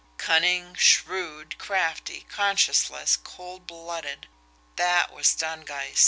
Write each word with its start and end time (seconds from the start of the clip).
Cunning, 0.17 0.73
shrewd, 0.73 1.59
crafty, 1.59 2.25
conscienceless, 2.27 3.17
cold 3.23 3.67
blooded 3.67 4.27
that 4.75 5.13
was 5.13 5.27
Stangeist. 5.27 5.99